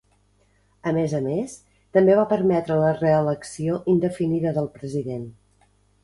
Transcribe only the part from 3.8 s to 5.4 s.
indefinida del president.